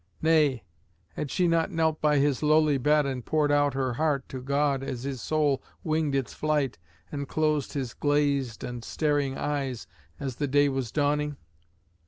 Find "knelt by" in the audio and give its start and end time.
1.69-2.17